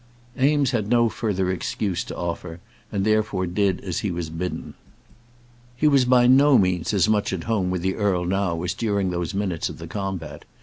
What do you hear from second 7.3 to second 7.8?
at home